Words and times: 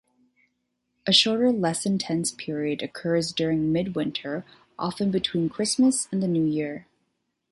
A 1.05 1.13
shorter, 1.13 1.51
less-intense 1.51 2.31
period 2.31 2.81
occurs 2.81 3.31
during 3.31 3.71
mid-winter, 3.71 4.43
often 4.79 5.11
between 5.11 5.47
Christmas 5.47 6.07
and 6.11 6.23
the 6.23 6.27
new 6.27 6.43
year. 6.43 6.87